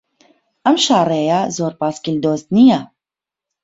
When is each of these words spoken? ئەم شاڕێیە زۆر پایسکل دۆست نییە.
ئەم 0.65 0.75
شاڕێیە 0.85 1.39
زۆر 1.57 1.73
پایسکل 1.79 2.15
دۆست 2.25 2.47
نییە. 2.55 2.79